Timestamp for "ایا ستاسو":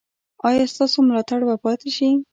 0.47-0.97